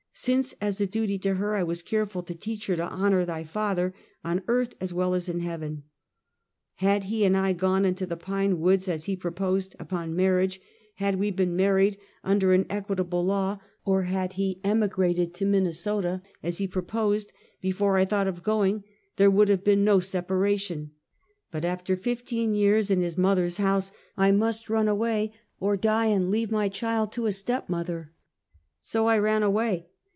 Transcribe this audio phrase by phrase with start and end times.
[0.13, 3.43] Since, as a duty to her, I was careful to teach her to" honor thy
[3.45, 3.93] father"
[4.25, 5.83] on earth as well as in heaven.
[6.75, 10.59] Had he and I gone into the pine woods, as he pro posed, upon marriage;
[10.95, 12.83] had we been married under an 168 Half a Centuey.
[12.83, 17.31] equitable law or had lie emigrated to Minnesota, as he proposed,
[17.61, 18.83] before I tliought of going,
[19.15, 20.91] there would have been no separation;
[21.51, 26.29] but after fifteen years in his mother's house I must run away or die, and
[26.29, 28.11] leave my child to a step mother.
[28.81, 29.87] So I ran away.